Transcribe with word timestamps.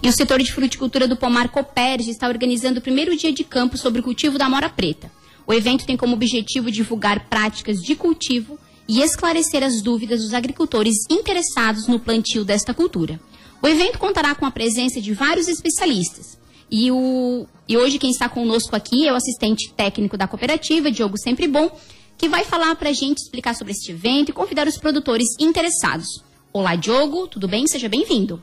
E 0.00 0.08
o 0.08 0.12
setor 0.12 0.40
de 0.40 0.52
fruticultura 0.52 1.08
do 1.08 1.16
Pomar 1.16 1.48
Coperge 1.48 2.10
está 2.10 2.28
organizando 2.28 2.78
o 2.78 2.82
primeiro 2.82 3.16
dia 3.16 3.32
de 3.32 3.42
campo 3.42 3.76
sobre 3.76 4.00
o 4.00 4.04
cultivo 4.04 4.38
da 4.38 4.46
amora 4.46 4.68
preta. 4.68 5.10
O 5.46 5.52
evento 5.52 5.84
tem 5.84 5.96
como 5.96 6.14
objetivo 6.14 6.70
divulgar 6.70 7.28
práticas 7.28 7.78
de 7.78 7.96
cultivo 7.96 8.58
e 8.86 9.02
esclarecer 9.02 9.62
as 9.62 9.82
dúvidas 9.82 10.22
dos 10.22 10.32
agricultores 10.32 10.94
interessados 11.10 11.88
no 11.88 11.98
plantio 11.98 12.44
desta 12.44 12.72
cultura. 12.72 13.20
O 13.60 13.66
evento 13.66 13.98
contará 13.98 14.34
com 14.36 14.46
a 14.46 14.50
presença 14.52 15.00
de 15.00 15.12
vários 15.12 15.48
especialistas. 15.48 16.38
E, 16.70 16.92
o, 16.92 17.46
e 17.66 17.76
hoje 17.76 17.98
quem 17.98 18.10
está 18.10 18.28
conosco 18.28 18.76
aqui 18.76 19.08
é 19.08 19.12
o 19.12 19.16
assistente 19.16 19.72
técnico 19.72 20.16
da 20.16 20.28
cooperativa, 20.28 20.92
Diogo 20.92 21.18
Sempre 21.18 21.48
Bom, 21.48 21.76
que 22.16 22.28
vai 22.28 22.44
falar 22.44 22.76
para 22.76 22.90
a 22.90 22.92
gente, 22.92 23.18
explicar 23.18 23.54
sobre 23.54 23.72
este 23.72 23.90
evento 23.90 24.28
e 24.28 24.32
convidar 24.32 24.68
os 24.68 24.76
produtores 24.76 25.26
interessados. 25.40 26.22
Olá, 26.52 26.76
Diogo, 26.76 27.26
tudo 27.26 27.48
bem? 27.48 27.66
Seja 27.66 27.88
bem-vindo. 27.88 28.42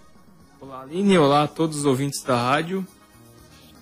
Olá, 0.61 0.81
Aline. 0.81 1.17
Olá 1.17 1.43
a 1.43 1.47
todos 1.47 1.79
os 1.79 1.85
ouvintes 1.85 2.23
da 2.23 2.35
rádio. 2.35 2.87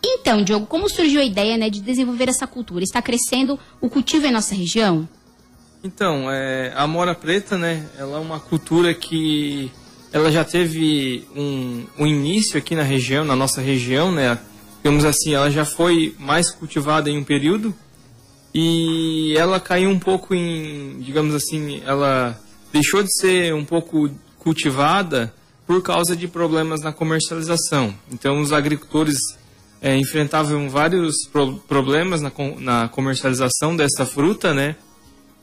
Então, 0.03 0.43
Diogo, 0.43 0.65
como 0.65 0.89
surgiu 0.89 1.21
a 1.21 1.23
ideia 1.23 1.55
né, 1.55 1.69
de 1.69 1.79
desenvolver 1.79 2.27
essa 2.27 2.47
cultura? 2.47 2.83
Está 2.83 3.01
crescendo 3.01 3.59
o 3.79 3.89
cultivo 3.89 4.25
em 4.25 4.31
nossa 4.31 4.55
região? 4.55 5.07
Então, 5.83 6.31
é, 6.31 6.73
a 6.75 6.87
mora 6.87 7.13
preta, 7.13 7.57
né, 7.57 7.87
ela 7.97 8.17
é 8.17 8.19
uma 8.19 8.39
cultura 8.39 8.93
que 8.93 9.71
ela 10.11 10.31
já 10.31 10.43
teve 10.43 11.27
um, 11.35 11.85
um 11.99 12.07
início 12.07 12.57
aqui 12.57 12.75
na 12.75 12.83
região, 12.83 13.23
na 13.23 13.35
nossa 13.35 13.61
região, 13.61 14.11
né, 14.11 14.39
digamos 14.77 15.05
assim, 15.05 15.33
ela 15.33 15.51
já 15.51 15.65
foi 15.65 16.15
mais 16.17 16.49
cultivada 16.51 17.09
em 17.09 17.17
um 17.17 17.23
período 17.23 17.73
e 18.53 19.35
ela 19.37 19.59
caiu 19.59 19.89
um 19.89 19.99
pouco 19.99 20.33
em, 20.33 20.99
digamos 20.99 21.35
assim, 21.35 21.81
ela 21.85 22.39
deixou 22.71 23.03
de 23.03 23.13
ser 23.19 23.53
um 23.53 23.65
pouco 23.65 24.09
cultivada 24.39 25.33
por 25.65 25.81
causa 25.81 26.15
de 26.15 26.27
problemas 26.27 26.81
na 26.81 26.91
comercialização. 26.91 27.93
Então, 28.11 28.41
os 28.41 28.51
agricultores 28.51 29.17
é, 29.81 29.95
enfrentavam 29.97 30.69
vários 30.69 31.27
pro 31.31 31.55
problemas 31.55 32.21
na, 32.21 32.31
na, 32.59 32.87
comercialização 32.89 33.75
dessa 33.75 34.05
fruta, 34.05 34.53
né? 34.53 34.75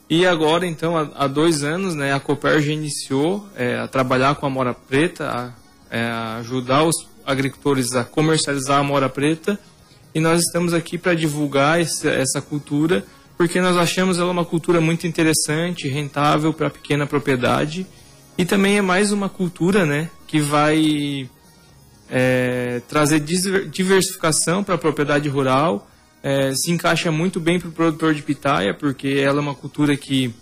E 0.08 0.26
agora, 0.26 0.66
então, 0.66 0.96
há, 0.96 1.08
há 1.14 1.26
dois 1.26 1.62
anos, 1.62 1.94
né, 1.94 2.12
a 2.12 2.18
Coperja 2.18 2.72
iniciou 2.72 3.46
é, 3.56 3.78
a 3.78 3.86
trabalhar 3.86 4.34
com 4.34 4.46
a 4.46 4.50
mora 4.50 4.74
preta, 4.74 5.28
a, 5.28 5.96
é, 5.96 6.02
a 6.02 6.36
ajudar 6.36 6.84
os 6.84 6.96
agricultores 7.24 7.92
a 7.92 8.02
comercializar 8.02 8.80
a 8.80 8.82
mora 8.82 9.08
preta. 9.08 9.58
E 10.12 10.18
nós 10.18 10.40
estamos 10.40 10.74
aqui 10.74 10.98
para 10.98 11.14
divulgar 11.14 11.80
esse, 11.80 12.08
essa 12.08 12.42
cultura, 12.42 13.04
porque 13.38 13.60
nós 13.60 13.76
achamos 13.76 14.18
ela 14.18 14.32
uma 14.32 14.44
cultura 14.44 14.80
muito 14.80 15.06
interessante, 15.06 15.86
rentável 15.86 16.52
para 16.52 16.68
pequena 16.68 17.06
propriedade 17.06 17.86
e 18.40 18.44
também 18.46 18.78
é 18.78 18.80
mais 18.80 19.12
uma 19.12 19.28
cultura 19.28 19.84
né, 19.84 20.08
que 20.30 20.40
vai 20.40 21.28
é, 22.08 22.80
trazer 22.88 23.18
diversificação 23.18 24.62
para 24.62 24.76
a 24.76 24.78
propriedade 24.78 25.28
rural, 25.28 25.90
é, 26.22 26.54
se 26.54 26.70
encaixa 26.70 27.10
muito 27.10 27.40
bem 27.40 27.58
para 27.58 27.68
o 27.68 27.72
produtor 27.72 28.14
de 28.14 28.22
pitaia, 28.22 28.72
porque 28.72 29.08
ela 29.08 29.38
é 29.38 29.40
uma 29.40 29.56
cultura 29.56 29.96
que 29.96 30.32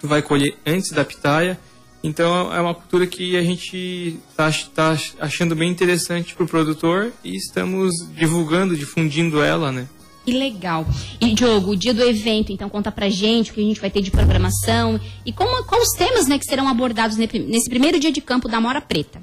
tu 0.00 0.06
vai 0.06 0.22
colher 0.22 0.56
antes 0.64 0.92
da 0.92 1.04
pitaia. 1.04 1.58
Então 2.00 2.54
é 2.54 2.60
uma 2.60 2.74
cultura 2.76 3.04
que 3.04 3.36
a 3.36 3.42
gente 3.42 4.20
está 4.30 4.52
tá 4.72 4.96
achando 5.18 5.56
bem 5.56 5.68
interessante 5.68 6.32
para 6.36 6.44
o 6.44 6.48
produtor 6.48 7.12
e 7.24 7.34
estamos 7.34 7.90
divulgando, 8.14 8.76
difundindo 8.76 9.42
ela, 9.42 9.72
né? 9.72 9.88
Que 10.24 10.32
legal. 10.32 10.86
E, 11.20 11.34
Diogo, 11.34 11.72
o 11.72 11.76
dia 11.76 11.92
do 11.92 12.02
evento, 12.02 12.52
então, 12.52 12.68
conta 12.68 12.92
pra 12.92 13.08
gente 13.08 13.50
o 13.50 13.54
que 13.54 13.60
a 13.60 13.64
gente 13.64 13.80
vai 13.80 13.90
ter 13.90 14.02
de 14.02 14.10
programação 14.10 15.00
e 15.26 15.32
como, 15.32 15.64
quais 15.64 15.88
os 15.88 15.96
temas 15.96 16.28
né, 16.28 16.38
que 16.38 16.44
serão 16.44 16.68
abordados 16.68 17.16
nesse 17.16 17.68
primeiro 17.68 17.98
dia 17.98 18.12
de 18.12 18.20
campo 18.20 18.48
da 18.48 18.60
Mora 18.60 18.80
Preta. 18.80 19.20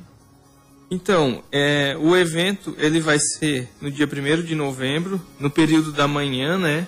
Então, 0.91 1.43
é, 1.51 1.95
o 1.99 2.15
evento 2.15 2.75
ele 2.77 2.99
vai 2.99 3.19
ser 3.19 3.69
no 3.79 3.91
dia 3.91 4.07
1 4.07 4.43
de 4.43 4.55
novembro, 4.55 5.21
no 5.39 5.49
período 5.49 5.91
da 5.91 6.07
manhã, 6.07 6.57
né? 6.57 6.87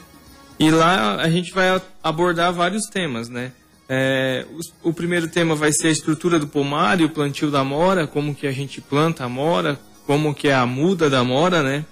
E 0.60 0.70
lá 0.72 1.16
a 1.16 1.30
gente 1.30 1.52
vai 1.54 1.82
abordar 2.04 2.52
vários 2.52 2.86
temas, 2.86 3.30
né? 3.30 3.52
É, 3.88 4.46
o, 4.84 4.90
o, 4.90 4.94
primeiro 4.94 5.28
tema 5.28 5.54
vai 5.54 5.72
ser 5.72 5.88
a 5.88 5.92
estrutura 5.92 6.40
do 6.40 6.48
pomar 6.48 7.00
e 7.00 7.04
o 7.04 7.10
plantio 7.10 7.52
da 7.52 7.64
mora, 7.64 8.08
como 8.08 8.34
que 8.34 8.48
a 8.48 8.52
gente 8.52 8.80
planta 8.80 9.26
a 9.26 9.30
mora, 9.30 9.80
como 10.08 10.34
que 10.34 10.48
é 10.48 10.54
a 10.54 10.66
muda 10.66 11.10
da 11.10 11.24
mora, 11.24 11.62
né? 11.62 11.86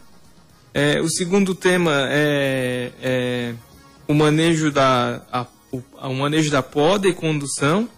É, 0.74 1.02
o 1.02 1.10
segundo 1.10 1.56
tema 1.56 2.08
é, 2.10 2.92
é, 3.02 3.54
o 4.08 4.14
manejo 4.14 4.72
da 4.72 5.22
a, 5.32 5.46
o, 5.72 5.82
o, 6.02 6.14
manejo 6.14 6.52
da 6.52 6.62
poda 6.62 7.08
e 7.08 7.14
condução. 7.14 7.90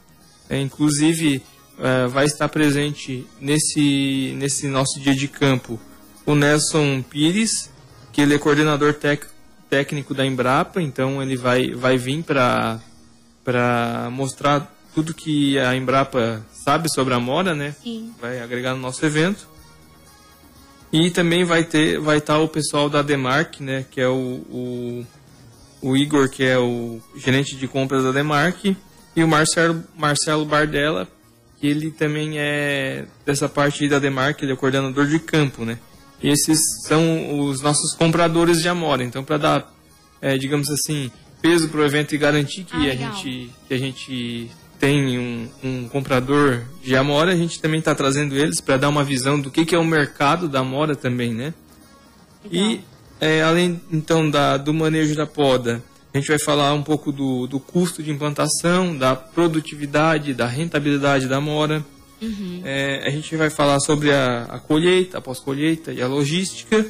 É, 0.49 0.59
inclusive 0.59 1.41
é, 1.79 2.07
vai 2.07 2.25
estar 2.25 2.49
presente 2.49 3.25
nesse 3.39 4.35
nesse 4.37 4.67
nosso 4.67 4.99
dia 4.99 5.15
de 5.15 5.27
campo 5.27 5.79
o 6.25 6.35
Nelson 6.35 7.01
Pires, 7.01 7.69
que 8.11 8.21
ele 8.21 8.35
é 8.35 8.37
coordenador 8.37 8.93
tec, 8.93 9.25
técnico 9.69 10.13
da 10.13 10.25
Embrapa, 10.25 10.81
então 10.81 11.21
ele 11.21 11.35
vai 11.35 11.71
vai 11.71 11.97
vir 11.97 12.23
para 12.23 12.79
para 13.43 14.09
mostrar 14.11 14.71
tudo 14.93 15.13
que 15.13 15.57
a 15.57 15.75
Embrapa 15.75 16.45
sabe 16.51 16.91
sobre 16.93 17.13
a 17.13 17.19
Mora, 17.19 17.55
né? 17.55 17.75
Sim. 17.81 18.13
Vai 18.19 18.39
agregar 18.39 18.75
no 18.75 18.81
nosso 18.81 19.05
evento. 19.05 19.47
E 20.91 21.09
também 21.09 21.43
vai 21.45 21.63
ter, 21.63 21.99
vai 21.99 22.17
estar 22.17 22.35
tá 22.35 22.39
o 22.39 22.47
pessoal 22.47 22.89
da 22.89 23.01
Demark, 23.01 23.61
né, 23.61 23.85
que 23.89 24.01
é 24.01 24.07
o, 24.07 24.43
o, 24.49 25.05
o, 25.81 25.95
Igor, 25.95 26.29
que 26.29 26.43
é 26.43 26.57
o 26.57 26.99
gerente 27.15 27.55
de 27.55 27.67
compras 27.67 28.03
da 28.03 28.11
Demark, 28.11 28.75
e 29.15 29.23
o 29.23 29.27
Marcelo, 29.27 29.83
Marcelo 29.95 30.45
Bardella, 30.45 31.07
que 31.59 31.67
ele 31.67 31.91
também 31.91 32.39
é 32.39 33.05
dessa 33.25 33.47
parte 33.47 33.87
da 33.87 33.99
Demark, 33.99 34.41
ele 34.41 34.51
é 34.51 34.53
o 34.53 34.57
coordenador 34.57 35.07
de 35.07 35.19
campo, 35.19 35.63
né. 35.63 35.79
E 36.21 36.29
esses 36.29 36.59
são 36.87 37.39
os 37.39 37.61
nossos 37.61 37.95
compradores 37.95 38.61
de 38.61 38.69
Amora. 38.69 39.03
Então, 39.03 39.23
para 39.23 39.37
dar, 39.37 39.73
é, 40.21 40.37
digamos 40.37 40.69
assim, 40.69 41.11
peso 41.41 41.67
para 41.69 41.81
o 41.81 41.85
evento 41.85 42.13
e 42.13 42.17
garantir 42.17 42.63
que, 42.63 42.75
ah, 42.75 42.91
a 42.91 42.95
gente, 42.95 43.51
que 43.67 43.73
a 43.73 43.77
gente 43.77 44.51
tem 44.81 45.19
um, 45.19 45.47
um 45.63 45.87
comprador 45.87 46.63
de 46.83 46.95
amora, 46.95 47.31
a 47.31 47.35
gente 47.35 47.61
também 47.61 47.77
está 47.77 47.93
trazendo 47.93 48.35
eles 48.35 48.59
para 48.59 48.77
dar 48.77 48.89
uma 48.89 49.03
visão 49.03 49.39
do 49.39 49.51
que, 49.51 49.63
que 49.63 49.75
é 49.75 49.77
o 49.77 49.85
mercado 49.85 50.49
da 50.49 50.61
amora 50.61 50.95
também, 50.95 51.35
né? 51.35 51.53
Legal. 52.43 52.71
E 52.71 52.81
é, 53.19 53.43
além 53.43 53.79
então 53.91 54.27
da, 54.27 54.57
do 54.57 54.73
manejo 54.73 55.15
da 55.15 55.27
poda, 55.27 55.83
a 56.11 56.17
gente 56.17 56.29
vai 56.29 56.39
falar 56.39 56.73
um 56.73 56.81
pouco 56.81 57.11
do, 57.11 57.45
do 57.45 57.59
custo 57.59 58.01
de 58.01 58.09
implantação, 58.09 58.97
da 58.97 59.15
produtividade, 59.15 60.33
da 60.33 60.47
rentabilidade 60.47 61.27
da 61.27 61.37
amora. 61.37 61.85
Uhum. 62.19 62.61
É, 62.65 63.03
a 63.05 63.11
gente 63.11 63.35
vai 63.35 63.51
falar 63.51 63.79
sobre 63.81 64.11
a, 64.11 64.45
a 64.45 64.59
colheita, 64.59 65.19
a 65.19 65.21
pós-colheita 65.21 65.93
e 65.93 66.01
a 66.01 66.07
logística. 66.07 66.87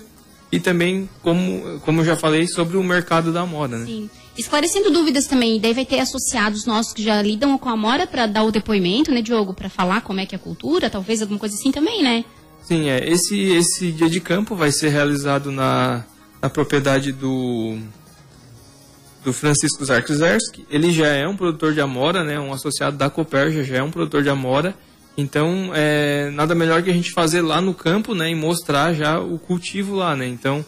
E 0.52 0.60
também, 0.60 1.10
como, 1.24 1.80
como 1.80 2.02
eu 2.02 2.06
já 2.06 2.18
falei, 2.18 2.46
sobre 2.46 2.76
o 2.76 2.84
mercado 2.84 3.32
da 3.32 3.42
amora, 3.42 3.78
né? 3.78 3.86
Sim. 3.86 4.10
Esclarecendo 4.38 4.90
dúvidas 4.90 5.28
também, 5.28 5.60
daí 5.60 5.74
vai 5.74 5.86
ter 5.86 6.00
associados 6.00 6.66
nossos 6.66 6.94
que 6.94 7.04
já 7.04 7.22
lidam 7.22 7.58
com 7.58 7.70
a 7.70 7.74
Amora 7.74 8.08
para 8.08 8.26
dar 8.28 8.44
o 8.44 8.52
depoimento, 8.52 9.12
né, 9.12 9.22
Diogo? 9.22 9.54
Para 9.54 9.70
falar 9.70 10.02
como 10.02 10.20
é 10.20 10.26
que 10.26 10.34
é 10.34 10.38
a 10.38 10.40
cultura, 10.40 10.90
talvez 10.90 11.22
alguma 11.22 11.40
coisa 11.40 11.56
assim 11.56 11.72
também, 11.72 12.02
né? 12.02 12.24
Sim, 12.64 12.90
é. 12.90 13.10
Esse, 13.10 13.38
esse 13.52 13.92
dia 13.92 14.10
de 14.10 14.22
campo 14.22 14.56
vai 14.56 14.72
ser 14.72 14.90
realizado 14.90 15.52
na, 15.52 16.06
na 16.42 16.50
propriedade 16.50 17.12
do, 17.12 17.78
do 19.24 19.34
Francisco 19.34 19.84
Zarczerski. 19.84 20.66
Ele 20.70 20.94
já 20.94 21.08
é 21.08 21.28
um 21.28 21.36
produtor 21.36 21.74
de 21.74 21.82
amora, 21.82 22.24
né? 22.24 22.40
Um 22.40 22.54
associado 22.54 22.96
da 22.96 23.10
Coperja, 23.10 23.64
já 23.64 23.78
é 23.78 23.84
um 23.84 23.92
produtor 23.92 24.24
de 24.24 24.30
amora. 24.30 24.76
Então, 25.18 25.72
é 25.74 26.30
nada 26.32 26.56
melhor 26.56 26.82
que 26.82 26.90
a 26.90 26.94
gente 26.94 27.12
fazer 27.12 27.42
lá 27.42 27.62
no 27.62 27.74
campo, 27.74 28.16
né? 28.16 28.32
E 28.32 28.36
mostrar 28.36 28.94
já 28.94 29.20
o 29.20 29.38
cultivo 29.38 29.96
lá, 29.96 30.16
né? 30.16 30.28
Então, 30.28 30.66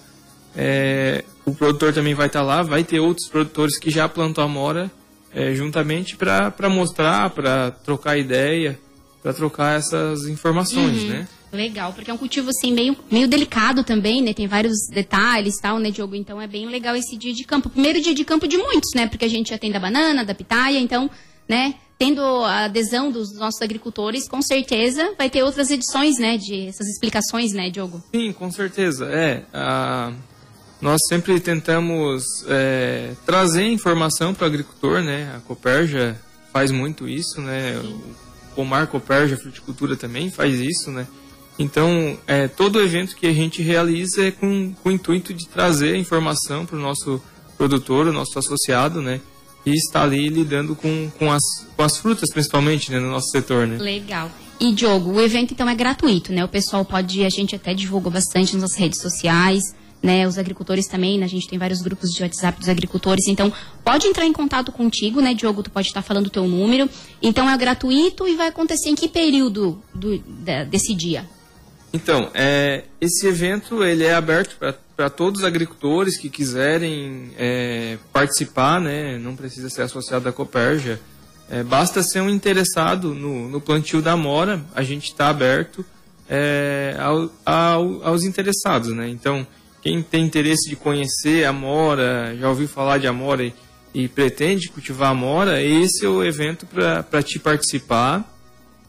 é, 0.55 1.23
o 1.45 1.53
produtor 1.53 1.93
também 1.93 2.13
vai 2.13 2.27
estar 2.27 2.39
tá 2.39 2.45
lá, 2.45 2.61
vai 2.61 2.83
ter 2.83 2.99
outros 2.99 3.27
produtores 3.27 3.79
que 3.79 3.89
já 3.89 4.07
plantou 4.07 4.43
amora 4.43 4.91
é, 5.33 5.53
juntamente 5.55 6.15
para 6.15 6.69
mostrar, 6.69 7.29
para 7.31 7.71
trocar 7.71 8.17
ideia, 8.17 8.79
para 9.21 9.33
trocar 9.33 9.77
essas 9.77 10.27
informações, 10.27 11.03
uhum. 11.03 11.09
né? 11.09 11.27
Legal, 11.51 11.93
porque 11.93 12.09
é 12.09 12.13
um 12.13 12.17
cultivo 12.17 12.49
assim 12.49 12.73
meio, 12.73 12.97
meio 13.11 13.28
delicado 13.28 13.84
também, 13.84 14.23
né? 14.23 14.34
Tem 14.34 14.47
vários 14.47 14.87
detalhes 14.89 15.59
tal, 15.59 15.78
né, 15.78 15.91
Diogo? 15.91 16.16
Então 16.16 16.41
é 16.41 16.47
bem 16.47 16.67
legal 16.67 16.96
esse 16.96 17.16
dia 17.16 17.31
de 17.31 17.43
campo. 17.43 17.69
Primeiro 17.69 18.01
dia 18.01 18.13
de 18.13 18.25
campo 18.25 18.47
de 18.47 18.57
muitos, 18.57 18.91
né? 18.96 19.07
Porque 19.07 19.25
a 19.25 19.29
gente 19.29 19.51
já 19.51 19.57
tem 19.57 19.72
da 19.72 19.79
banana, 19.79 20.25
da 20.25 20.34
pitaia, 20.34 20.79
então, 20.79 21.09
né? 21.47 21.75
Tendo 21.97 22.22
a 22.22 22.66
adesão 22.66 23.11
dos 23.11 23.34
nossos 23.35 23.61
agricultores, 23.61 24.28
com 24.28 24.41
certeza 24.41 25.13
vai 25.17 25.29
ter 25.29 25.43
outras 25.43 25.69
edições, 25.69 26.17
né? 26.17 26.37
De 26.37 26.67
essas 26.67 26.87
explicações, 26.87 27.53
né, 27.53 27.69
Diogo? 27.69 28.03
Sim, 28.13 28.34
com 28.34 28.51
certeza. 28.51 29.05
É, 29.05 29.43
a 29.53 30.11
nós 30.84 30.99
sempre 31.07 31.40
tentamos 31.40 32.25
é, 32.45 33.13
trazer 33.25 33.63
informação 33.63 34.34
para 34.34 34.43
o 34.43 34.47
agricultor, 34.47 35.01
né? 35.01 35.34
A 35.34 35.40
Coperja 35.40 36.19
faz 36.51 36.72
muito 36.72 37.07
isso, 37.07 37.40
né? 37.40 37.79
O 37.79 38.01
Pomar 38.53 38.87
Coperja 38.87 39.37
Fruticultura 39.37 39.96
também 39.96 40.29
faz 40.29 40.59
isso, 40.59 40.91
né? 40.91 41.07
Então, 41.57 42.19
é, 42.28 42.49
todo 42.49 42.81
evento 42.81 43.16
que 43.16 43.25
a 43.25 43.34
gente 43.34 43.61
realiza 43.61 44.25
é 44.25 44.31
com, 44.31 44.73
com 44.84 44.89
o 44.89 44.91
intuito 44.91 45.34
de 45.34 45.47
trazer 45.47 45.96
informação 45.96 46.66
para 46.66 46.75
o 46.75 46.81
nosso 46.81 47.22
produtor, 47.57 48.07
o 48.07 48.13
nosso 48.13 48.37
associado, 48.37 49.01
né? 49.01 49.22
E 49.65 49.71
está 49.71 50.03
ali 50.03 50.27
lidando 50.27 50.75
com, 50.75 51.09
com, 51.17 51.31
as, 51.31 51.41
com 51.75 51.83
as 51.83 51.97
frutas, 51.97 52.29
principalmente, 52.31 52.91
né, 52.91 52.99
no 52.99 53.09
nosso 53.09 53.29
setor, 53.29 53.65
né? 53.65 53.77
Legal. 53.77 54.29
E 54.59 54.71
Diogo, 54.71 55.11
o 55.11 55.21
evento 55.21 55.53
então 55.53 55.67
é 55.67 55.75
gratuito, 55.75 56.31
né? 56.31 56.43
O 56.43 56.47
pessoal 56.47 56.85
pode, 56.85 57.23
a 57.23 57.29
gente 57.29 57.55
até 57.55 57.73
divulgou 57.73 58.11
bastante 58.11 58.55
nas 58.55 58.75
redes 58.75 59.01
sociais, 59.01 59.73
né? 60.01 60.27
Os 60.27 60.37
agricultores 60.37 60.85
também, 60.85 61.17
né? 61.17 61.25
a 61.25 61.29
gente 61.29 61.47
tem 61.47 61.57
vários 61.57 61.81
grupos 61.81 62.09
de 62.11 62.21
WhatsApp 62.21 62.59
dos 62.59 62.67
agricultores, 62.67 63.27
então 63.27 63.51
pode 63.83 64.05
entrar 64.05 64.25
em 64.25 64.33
contato 64.33 64.71
contigo, 64.71 65.21
né, 65.21 65.33
Diogo? 65.33 65.63
Tu 65.63 65.71
pode 65.71 65.87
estar 65.87 66.01
falando 66.01 66.27
o 66.27 66.29
teu 66.29 66.45
número. 66.45 66.89
Então 67.21 67.49
é 67.49 67.57
gratuito 67.57 68.27
e 68.27 68.35
vai 68.35 68.49
acontecer 68.49 68.89
em 68.89 68.95
que 68.95 69.07
período 69.07 69.81
do, 69.95 70.17
da, 70.19 70.65
desse 70.65 70.93
dia? 70.93 71.25
Então, 71.93 72.31
é, 72.34 72.85
esse 72.99 73.28
evento 73.28 73.84
ele 73.84 74.03
é 74.03 74.16
aberto 74.16 74.57
para 74.95 75.09
todos 75.11 75.41
os 75.41 75.45
agricultores 75.45 76.17
que 76.17 76.28
quiserem 76.28 77.31
é, 77.37 77.99
participar, 78.11 78.81
né? 78.81 79.19
Não 79.19 79.35
precisa 79.35 79.69
ser 79.69 79.84
associado 79.84 80.28
à 80.28 80.34
Coperja. 80.34 80.99
É, 81.47 81.61
basta 81.61 82.01
ser 82.01 82.22
um 82.22 82.29
interessado 82.29 83.13
no, 83.13 83.47
no 83.47 83.61
plantio 83.61 84.01
da 84.01 84.13
amora, 84.13 84.59
a 84.73 84.81
gente 84.81 85.03
está 85.03 85.29
aberto 85.29 85.85
é, 86.28 86.95
ao, 86.97 87.29
ao, 87.45 88.07
aos 88.07 88.23
interessados, 88.23 88.89
né? 88.89 89.07
Então, 89.07 89.46
quem 89.84 90.01
tem 90.01 90.25
interesse 90.25 90.67
de 90.67 90.75
conhecer 90.75 91.46
a 91.46 91.49
amora, 91.49 92.35
já 92.39 92.49
ouviu 92.49 92.67
falar 92.67 92.97
de 92.97 93.05
amora 93.05 93.43
e, 93.43 93.53
e 93.93 94.07
pretende 94.07 94.69
cultivar 94.69 95.11
amora, 95.11 95.61
esse 95.61 96.05
é 96.05 96.09
o 96.09 96.23
evento 96.23 96.66
para 96.66 97.22
te 97.22 97.37
participar 97.37 98.28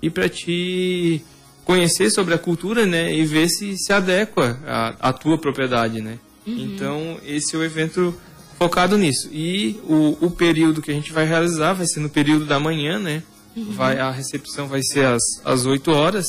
e 0.01 0.09
para 0.09 0.27
te 0.27 1.23
conhecer 1.65 2.11
sobre 2.11 2.35
a 2.35 2.39
cultura, 2.39 2.87
né, 2.87 3.15
e 3.15 3.25
ver 3.25 3.49
se 3.49 3.77
se 3.77 3.93
adequa 3.93 4.59
à, 4.67 5.09
à 5.09 5.13
tua 5.13 5.39
propriedade, 5.39 6.01
né. 6.01 6.19
Uhum. 6.47 6.59
Então, 6.59 7.19
esse 7.25 7.57
é 7.57 7.59
o 7.59 7.65
evento 7.65 8.15
focado 8.59 8.99
nisso. 8.99 9.29
E 9.33 9.81
o, 9.85 10.27
o 10.27 10.31
período 10.31 10.83
que 10.83 10.91
a 10.91 10.95
gente 10.95 11.13
vai 11.13 11.27
realizar 11.27 11.73
vai 11.73 11.87
ser 11.87 12.01
no 12.01 12.11
período 12.11 12.45
da 12.45 12.61
manhã, 12.61 12.99
né, 12.99 13.23
uhum. 13.57 13.73
vai, 13.73 13.99
a 13.99 14.11
recepção 14.11 14.69
vai 14.69 14.83
ser 14.83 15.07
às, 15.07 15.23
às 15.45 15.67
8 15.67 15.91
horas 15.91 16.27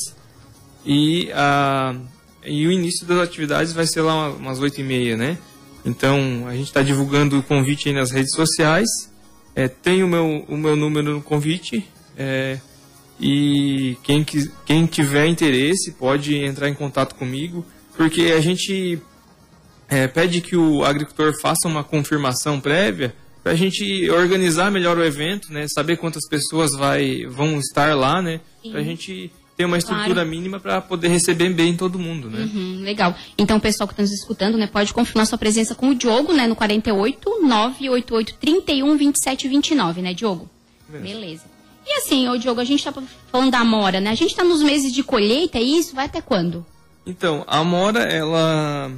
e, 0.84 1.30
a, 1.32 1.94
e 2.44 2.66
o 2.66 2.72
início 2.72 3.06
das 3.06 3.18
atividades 3.18 3.72
vai 3.72 3.86
ser 3.86 4.00
lá 4.00 4.30
umas 4.30 4.58
8 4.58 4.80
e 4.80 4.84
meia, 4.84 5.16
né. 5.16 5.38
Então, 5.84 6.46
a 6.48 6.52
gente 6.52 6.66
está 6.66 6.82
divulgando 6.82 7.38
o 7.38 7.42
convite 7.42 7.88
aí 7.88 7.94
nas 7.94 8.10
redes 8.10 8.34
sociais, 8.34 8.88
é, 9.54 9.68
tem 9.68 10.02
o 10.02 10.08
meu, 10.08 10.44
o 10.48 10.56
meu 10.56 10.74
número 10.74 11.14
no 11.14 11.22
convite, 11.22 11.88
é, 12.16 12.58
e 13.20 13.96
quem, 14.02 14.24
quem 14.64 14.86
tiver 14.86 15.26
interesse 15.26 15.92
pode 15.92 16.36
entrar 16.36 16.68
em 16.68 16.74
contato 16.74 17.14
comigo, 17.14 17.64
porque 17.96 18.32
a 18.32 18.40
gente 18.40 18.98
é, 19.88 20.06
pede 20.06 20.40
que 20.40 20.56
o 20.56 20.84
agricultor 20.84 21.32
faça 21.40 21.66
uma 21.66 21.82
confirmação 21.82 22.60
prévia 22.60 23.14
para 23.42 23.52
a 23.52 23.56
gente 23.56 24.10
organizar 24.10 24.70
melhor 24.70 24.98
o 24.98 25.04
evento, 25.04 25.52
né? 25.52 25.66
Saber 25.68 25.96
quantas 25.96 26.28
pessoas 26.28 26.72
vai, 26.72 27.24
vão 27.26 27.58
estar 27.58 27.96
lá, 27.96 28.20
né? 28.20 28.40
Para 28.70 28.80
a 28.80 28.82
gente 28.82 29.30
ter 29.56 29.64
uma 29.64 29.78
estrutura 29.78 30.14
claro. 30.14 30.28
mínima 30.28 30.60
para 30.60 30.80
poder 30.80 31.08
receber 31.08 31.48
bem 31.50 31.74
todo 31.76 31.98
mundo, 31.98 32.28
né? 32.28 32.40
Uhum, 32.40 32.80
legal. 32.82 33.14
Então, 33.38 33.56
o 33.56 33.60
pessoal 33.60 33.86
que 33.86 33.94
está 33.94 34.02
nos 34.02 34.12
escutando, 34.12 34.58
né, 34.58 34.66
pode 34.66 34.92
confirmar 34.92 35.26
sua 35.26 35.38
presença 35.38 35.74
com 35.74 35.90
o 35.90 35.94
Diogo, 35.94 36.32
né, 36.32 36.46
no 36.46 36.54
48 36.54 37.40
988 37.42 38.34
31 38.34 38.96
27 38.96 39.48
29, 39.48 40.02
né, 40.02 40.12
Diogo? 40.12 40.50
Beleza. 40.88 41.14
Beleza. 41.14 41.55
E 41.86 41.98
assim, 41.98 42.28
ô 42.28 42.36
Diogo, 42.36 42.60
a 42.60 42.64
gente 42.64 42.80
está 42.80 42.92
falando 43.30 43.50
da 43.52 43.60
amora, 43.60 44.00
né? 44.00 44.10
A 44.10 44.14
gente 44.14 44.30
está 44.30 44.42
nos 44.42 44.60
meses 44.60 44.92
de 44.92 45.04
colheita, 45.04 45.58
é 45.58 45.62
isso? 45.62 45.94
Vai 45.94 46.06
até 46.06 46.20
quando? 46.20 46.66
Então, 47.06 47.44
a 47.46 47.58
amora, 47.58 48.00
ela... 48.00 48.90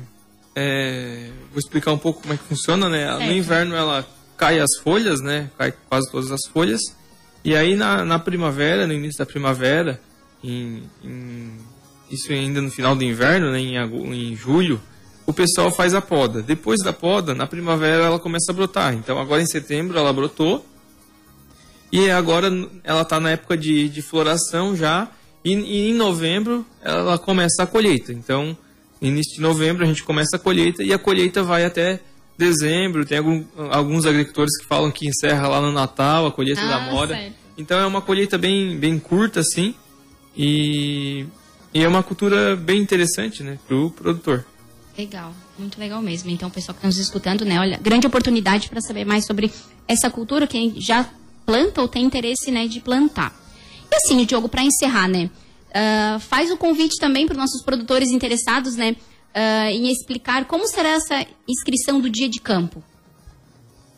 É... 0.57 1.31
Vou 1.51 1.59
explicar 1.59 1.93
um 1.93 1.99
pouco 1.99 2.23
como 2.23 2.33
é 2.33 2.37
que 2.37 2.45
funciona, 2.45 2.89
né? 2.89 3.07
Certo. 3.07 3.25
No 3.27 3.33
inverno 3.33 3.77
ela 3.77 4.07
cai 4.39 4.59
as 4.59 4.77
folhas, 4.83 5.21
né? 5.21 5.51
Cai 5.59 5.73
quase 5.89 6.11
todas 6.11 6.33
as 6.33 6.47
folhas. 6.47 6.81
E 7.45 7.55
aí 7.55 7.77
na, 7.77 8.05
na 8.05 8.19
primavera, 8.19 8.87
no 8.87 8.93
início 8.93 9.19
da 9.19 9.27
primavera, 9.27 10.01
em, 10.43 10.83
em, 11.05 11.53
isso 12.11 12.33
ainda 12.33 12.61
no 12.61 12.71
final 12.71 12.97
do 12.97 13.05
inverno, 13.05 13.51
né? 13.51 13.61
Em, 13.61 13.77
em 13.77 14.37
julho, 14.37 14.81
o 15.27 15.33
pessoal 15.33 15.71
faz 15.71 15.95
a 15.95 16.01
poda. 16.01 16.43
Depois 16.43 16.81
da 16.83 16.93
poda, 16.93 17.35
na 17.35 17.47
primavera 17.47 18.05
ela 18.05 18.19
começa 18.19 18.51
a 18.51 18.55
brotar. 18.55 18.95
Então 18.95 19.19
agora 19.19 19.43
em 19.43 19.47
setembro 19.47 19.99
ela 19.99 20.13
brotou 20.13 20.65
e 21.91 22.11
agora 22.11 22.49
ela 22.85 23.03
está 23.03 23.19
na 23.19 23.31
época 23.31 23.57
de, 23.57 23.89
de 23.89 24.03
floração 24.03 24.77
já. 24.77 25.09
E, 25.45 25.55
e, 25.55 25.91
em 25.91 25.95
novembro 25.95 26.67
ela 26.83 27.19
começa 27.19 27.63
a 27.63 27.67
colheita. 27.67 28.13
Então, 28.13 28.57
início 29.01 29.37
de 29.37 29.41
novembro 29.41 29.85
a 29.85 29.87
gente 29.87 30.03
começa 30.03 30.37
a 30.37 30.39
colheita 30.39 30.83
e 30.83 30.93
a 30.93 30.99
colheita 30.99 31.43
vai 31.43 31.65
até 31.65 32.01
dezembro. 32.37 33.07
Tem 33.07 33.19
algum, 33.19 33.45
alguns 33.71 34.05
agricultores 34.05 34.59
que 34.59 34.67
falam 34.67 34.91
que 34.91 35.09
encerra 35.09 35.49
lá 35.49 35.61
no 35.61 35.73
Natal 35.73 36.27
a 36.27 36.33
colheita 36.33 36.61
ah, 36.63 36.69
da 36.69 36.81
mora. 36.81 37.15
Certo. 37.15 37.35
Então 37.57 37.79
é 37.79 37.87
uma 37.87 38.03
colheita 38.03 38.37
bem, 38.37 38.79
bem 38.79 38.99
curta 38.99 39.41
assim. 39.41 39.75
E, 40.37 41.27
e 41.75 41.83
é 41.83 41.89
uma 41.89 42.03
cultura 42.03 42.55
bem 42.55 42.81
interessante, 42.81 43.43
né, 43.43 43.59
para 43.67 43.77
o 43.77 43.91
produtor. 43.91 44.45
Legal, 44.97 45.33
muito 45.59 45.79
legal 45.79 46.03
mesmo. 46.03 46.31
Então, 46.31 46.49
o 46.49 46.53
pessoal 46.53 46.75
que 46.75 46.79
está 46.79 46.89
nos 46.89 46.99
escutando, 46.99 47.45
né, 47.45 47.59
olha, 47.59 47.79
grande 47.79 48.07
oportunidade 48.07 48.69
para 48.69 48.81
saber 48.81 49.05
mais 49.05 49.25
sobre 49.27 49.51
essa 49.87 50.11
cultura, 50.11 50.47
quem 50.47 50.81
já 50.81 51.09
planta 51.49 51.81
ou 51.81 51.89
tem 51.89 52.05
interesse 52.05 52.51
né, 52.51 52.69
de 52.69 52.79
plantar. 52.79 53.35
E 53.91 53.97
assim, 53.97 54.23
Diogo, 54.27 54.51
para 54.51 54.63
encerrar, 54.63 55.09
né? 55.09 55.31
Uh, 55.71 56.21
faz 56.21 56.51
o 56.51 56.59
convite 56.59 57.01
também 57.01 57.25
para 57.25 57.33
os 57.33 57.39
nossos 57.39 57.63
produtores 57.63 58.11
interessados, 58.11 58.77
né? 58.77 58.95
Uh, 59.35 59.71
em 59.71 59.91
explicar 59.91 60.45
como 60.45 60.67
será 60.67 60.91
essa 60.91 61.27
inscrição 61.49 62.03
do 62.03 62.11
dia 62.11 62.29
de 62.29 62.39
campo. 62.39 62.85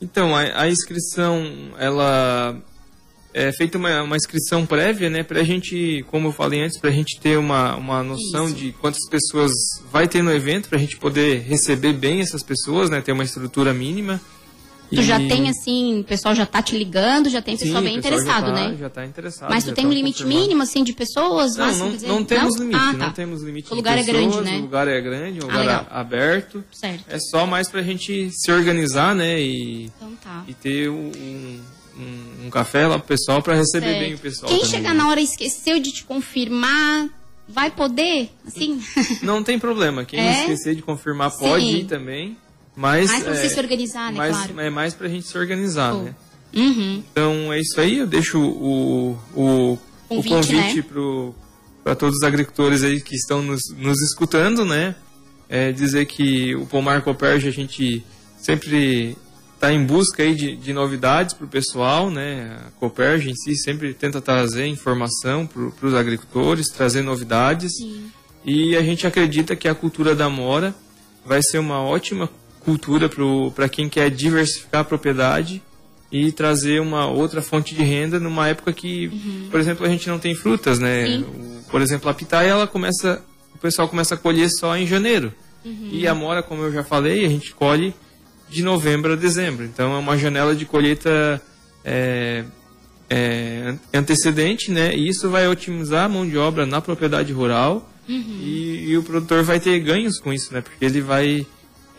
Então, 0.00 0.35
a, 0.35 0.62
a 0.62 0.69
inscrição, 0.69 1.43
ela 1.76 2.56
é 3.35 3.50
feita 3.52 3.79
uma, 3.79 4.00
uma 4.02 4.17
inscrição 4.17 4.64
prévia, 4.64 5.11
né? 5.11 5.25
Para 5.25 5.41
a 5.41 5.44
gente, 5.44 6.05
como 6.08 6.29
eu 6.29 6.32
falei 6.32 6.62
antes, 6.62 6.79
para 6.79 6.91
a 6.91 6.93
gente 6.93 7.19
ter 7.20 7.37
uma, 7.37 7.75
uma 7.75 8.02
noção 8.05 8.47
Isso. 8.47 8.55
de 8.55 8.73
quantas 8.73 9.08
pessoas 9.08 9.50
vai 9.91 10.06
ter 10.06 10.23
no 10.23 10.32
evento, 10.32 10.69
para 10.69 10.79
a 10.79 10.81
gente 10.81 10.97
poder 10.99 11.41
receber 11.41 11.94
bem 11.94 12.20
essas 12.20 12.44
pessoas, 12.44 12.88
né? 12.88 13.00
Ter 13.00 13.11
uma 13.11 13.25
estrutura 13.25 13.75
mínima. 13.75 14.20
Tu 14.91 15.01
e... 15.01 15.05
já 15.05 15.19
tem, 15.19 15.49
assim, 15.49 16.01
o 16.01 16.05
pessoal 16.05 16.35
já 16.35 16.45
tá 16.45 16.61
te 16.61 16.77
ligando, 16.77 17.29
já 17.29 17.41
tem 17.41 17.57
pessoal 17.57 17.81
Sim, 17.81 17.89
bem 17.89 18.01
pessoal 18.01 18.21
interessado, 18.21 18.47
já 18.47 18.53
tá, 18.53 18.69
né? 18.69 18.77
Já 18.79 18.91
tá 18.91 19.07
interessado. 19.07 19.51
Mas 19.51 19.65
tu 19.65 19.73
tem 19.73 19.85
tá 19.85 19.91
um 19.91 19.93
limite 19.93 20.25
mínimo, 20.25 20.63
assim, 20.63 20.83
de 20.83 20.93
pessoas? 20.93 21.57
Não, 21.57 21.73
não, 21.73 21.91
não, 21.91 22.25
temos 22.25 22.57
não? 22.57 22.65
limite, 22.65 22.81
ah, 22.83 22.93
tá. 22.93 22.99
não 22.99 23.13
temos 23.13 23.43
limite 23.43 23.73
O 23.73 23.77
lugar 23.77 23.97
pessoas, 23.97 24.17
é 24.17 24.21
grande, 24.21 24.51
né? 24.51 24.59
O 24.59 24.61
lugar 24.63 24.89
é 24.89 25.01
grande, 25.01 25.41
o 25.41 25.45
ah, 25.45 25.59
lugar 25.59 25.87
é 25.91 25.95
aberto. 25.95 26.65
Certo. 26.73 27.05
É 27.09 27.19
só 27.19 27.47
mais 27.47 27.69
pra 27.69 27.83
gente 27.83 28.31
se 28.33 28.51
organizar, 28.51 29.15
né? 29.15 29.41
E, 29.41 29.85
então 29.85 30.13
tá. 30.23 30.45
e 30.49 30.55
ter 30.55 30.91
um, 30.91 31.13
um, 31.97 32.47
um 32.47 32.51
café 32.51 32.87
lá 32.87 32.99
pro 32.99 33.09
pessoal 33.09 33.41
pra 33.41 33.55
receber 33.55 33.87
certo. 33.87 33.99
bem 34.01 34.15
o 34.15 34.19
pessoal 34.19 34.51
Quem 34.51 34.65
chegar 34.65 34.95
na 34.95 35.09
hora 35.09 35.21
e 35.21 35.25
esqueceu 35.25 35.79
de 35.79 35.93
te 35.93 36.05
confirmar, 36.05 37.09
vai 37.49 37.71
poder, 37.71 38.31
assim? 38.45 38.81
Não 39.23 39.43
tem 39.43 39.57
problema. 39.57 40.05
Quem 40.05 40.19
é? 40.27 40.41
esquecer 40.41 40.75
de 40.75 40.83
confirmar 40.83 41.31
pode 41.31 41.64
Sim. 41.64 41.76
ir 41.76 41.85
também. 41.85 42.37
Mas, 42.77 43.11
mais 43.11 43.23
para 43.25 43.35
você 43.35 43.47
é, 43.47 43.49
se 43.49 43.61
organizar, 43.61 44.12
né? 44.12 44.19
Mais, 44.19 44.37
claro. 44.37 44.61
É 44.61 44.71
mais 44.71 44.95
para 44.95 45.07
a 45.07 45.11
gente 45.11 45.27
se 45.27 45.37
organizar, 45.37 45.95
oh. 45.95 46.03
né? 46.03 46.15
Uhum. 46.55 47.03
Então 47.11 47.53
é 47.53 47.61
isso 47.61 47.81
aí. 47.81 47.99
Eu 47.99 48.07
deixo 48.07 48.39
o, 48.41 49.19
o, 49.35 49.79
convite, 50.09 50.29
o 50.29 50.37
convite 50.37 50.77
né? 50.77 51.33
para 51.85 51.95
todos 51.95 52.17
os 52.17 52.23
agricultores 52.23 52.83
aí 52.83 53.00
que 53.00 53.15
estão 53.15 53.43
nos, 53.43 53.61
nos 53.77 54.00
escutando, 54.03 54.65
né? 54.65 54.95
É 55.49 55.73
dizer 55.73 56.07
que 56.07 56.55
o 56.55 56.67
Pomar 56.67 57.03
Coperge 57.03 57.49
a 57.49 57.53
gente 57.53 58.05
sempre 58.39 59.17
está 59.55 59.73
em 59.73 59.85
busca 59.85 60.23
aí 60.23 60.35
de, 60.35 60.57
de 60.57 60.73
novidades 60.73 61.35
para 61.35 61.45
o 61.45 61.49
pessoal, 61.49 62.11
né? 62.11 62.59
A 62.67 62.71
Coperge 62.79 63.31
em 63.31 63.35
si 63.35 63.55
sempre 63.57 63.93
tenta 63.93 64.21
trazer 64.21 64.67
informação 64.67 65.47
para 65.47 65.87
os 65.87 65.95
agricultores, 65.95 66.69
trazer 66.69 67.03
novidades. 67.03 67.77
Sim. 67.77 68.11
E 68.45 68.75
a 68.77 68.83
gente 68.83 69.07
acredita 69.07 69.55
que 69.55 69.69
a 69.69 69.75
cultura 69.75 70.15
da 70.15 70.31
mora 70.31 70.75
vai 71.27 71.43
ser 71.43 71.59
uma 71.59 71.83
ótima 71.83 72.31
cultura 72.61 73.11
para 73.55 73.69
quem 73.69 73.88
quer 73.88 74.11
diversificar 74.11 74.83
a 74.83 74.85
propriedade 74.85 75.62
e 76.12 76.33
trazer 76.33 76.81
uma 76.81 77.07
outra 77.07 77.40
fonte 77.40 77.75
de 77.75 77.83
renda 77.83 78.19
numa 78.19 78.49
época 78.49 78.73
que, 78.73 79.07
uhum. 79.09 79.49
por 79.50 79.61
exemplo, 79.61 79.87
a 79.87 79.88
gente 79.88 80.09
não 80.09 80.19
tem 80.19 80.35
frutas, 80.35 80.79
né? 80.79 81.25
Por 81.71 81.81
exemplo, 81.81 82.11
a 82.11 82.14
pitaia, 82.14 82.49
ela 82.49 82.67
começa, 82.67 83.23
o 83.55 83.59
pessoal 83.59 83.88
começa 83.88 84.14
a 84.14 84.19
colher 84.19 84.49
só 84.50 84.76
em 84.76 84.87
janeiro. 84.87 85.33
Uhum. 85.64 85.88
E 85.93 86.07
a 86.09 86.14
mora, 86.14 86.43
como 86.43 86.62
eu 86.62 86.73
já 86.73 86.83
falei, 86.83 87.25
a 87.25 87.29
gente 87.29 87.55
colhe 87.55 87.95
de 88.49 88.62
novembro 88.62 89.12
a 89.12 89.17
dezembro. 89.17 89.64
Então 89.64 89.95
é 89.95 89.99
uma 89.99 90.19
janela 90.19 90.55
de 90.55 90.64
colheita 90.64 91.40
é, 91.85 92.45
é, 93.09 93.75
antecedente, 93.95 94.73
né? 94.73 94.95
E 94.95 95.09
isso 95.09 95.31
vai 95.31 95.47
otimizar 95.47 96.07
a 96.07 96.09
mão 96.09 96.29
de 96.29 96.37
obra 96.37 96.67
na 96.67 96.81
propriedade 96.81 97.33
rural 97.33 97.88
uhum. 98.09 98.40
e, 98.43 98.90
e 98.90 98.99
o 98.99 99.02
produtor 99.05 99.45
vai 99.45 99.61
ter 99.61 99.79
ganhos 99.79 100.19
com 100.19 100.33
isso, 100.33 100.52
né? 100.52 100.61
Porque 100.61 100.85
ele 100.85 101.00
vai 101.00 101.47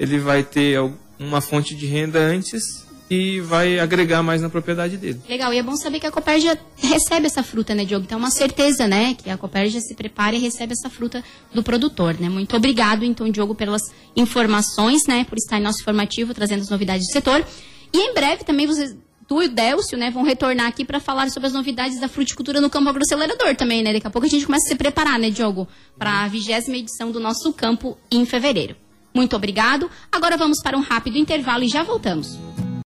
ele 0.01 0.17
vai 0.17 0.43
ter 0.43 0.79
uma 1.20 1.41
fonte 1.41 1.75
de 1.75 1.86
renda 1.86 2.17
antes 2.17 2.63
e 3.08 3.39
vai 3.39 3.77
agregar 3.77 4.24
mais 4.24 4.41
na 4.41 4.50
propriedade 4.50 4.98
dele. 4.98 5.22
Legal, 5.29 5.53
e 5.53 5.60
é 5.60 5.62
bom 5.62 5.75
saber 5.75 6.00
que 6.00 6.08
a 6.08 6.12
Copérgia 6.12 6.58
recebe 6.75 7.27
essa 7.27 7.43
fruta, 7.43 7.75
né, 7.75 7.86
Diogo? 7.86 8.05
Então 8.05 8.17
é 8.17 8.22
uma 8.22 8.31
certeza, 8.31 8.88
né, 8.88 9.13
que 9.13 9.29
a 9.29 9.38
Copérgia 9.38 9.79
se 9.79 9.93
prepara 9.93 10.36
e 10.36 10.39
recebe 10.39 10.74
essa 10.74 10.89
fruta 10.89 11.24
do 11.53 11.62
produtor, 11.62 12.20
né? 12.20 12.29
Muito 12.29 12.55
obrigado, 12.58 13.05
então, 13.05 13.29
Diogo, 13.29 13.53
pelas 13.53 13.84
informações, 14.15 15.03
né, 15.08 15.24
por 15.24 15.38
estar 15.38 15.60
em 15.60 15.62
nosso 15.62 15.81
informativo, 15.81 16.34
trazendo 16.34 16.62
as 16.62 16.70
novidades 16.70 17.05
do 17.05 17.12
setor. 17.12 17.46
E 17.93 18.00
em 18.00 18.15
breve 18.15 18.43
também 18.43 18.65
vocês, 18.65 18.98
tu 19.27 19.43
e 19.43 19.46
o 19.46 19.50
Délcio, 19.50 20.00
né, 20.00 20.10
vão 20.10 20.24
retornar 20.24 20.65
aqui 20.65 20.84
para 20.84 21.00
falar 21.00 21.29
sobre 21.29 21.46
as 21.46 21.53
novidades 21.53 22.00
da 22.00 22.08
fruticultura 22.08 22.60
no 22.60 22.72
campo 22.72 22.89
agroacelerador 22.89 23.55
também, 23.55 23.84
né? 23.84 23.93
Daqui 23.93 24.08
a 24.08 24.10
pouco 24.10 24.25
a 24.25 24.29
gente 24.29 24.48
começa 24.48 24.65
a 24.65 24.70
se 24.70 24.75
preparar, 24.75 25.20
né, 25.20 25.29
Diogo, 25.29 25.67
para 25.96 26.24
a 26.24 26.27
vigésima 26.27 26.77
edição 26.77 27.12
do 27.12 27.20
nosso 27.20 27.53
campo 27.53 27.96
em 28.10 28.25
fevereiro. 28.25 28.75
Muito 29.13 29.36
obrigado. 29.36 29.89
Agora 30.12 30.38
vamos 30.38 30.62
para 30.62 30.77
um 30.77 30.82
rápido 30.82 31.18
intervalo 31.18 31.63
e 31.63 31.68
já 31.68 31.84
voltamos. 31.84 32.38